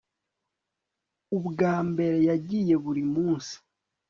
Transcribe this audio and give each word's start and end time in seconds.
ubwa 1.37 1.75
mbere 1.89 2.17
yagiye 2.29 2.73
buri 2.83 3.03
munsi 3.13 3.55